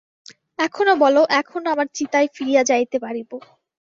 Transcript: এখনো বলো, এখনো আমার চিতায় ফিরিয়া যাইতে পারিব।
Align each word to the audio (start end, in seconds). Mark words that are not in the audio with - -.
এখনো 0.59 0.93
বলো, 1.03 1.21
এখনো 1.39 1.67
আমার 1.73 1.87
চিতায় 1.95 2.27
ফিরিয়া 2.35 2.61
যাইতে 2.63 2.97
পারিব। 2.99 3.29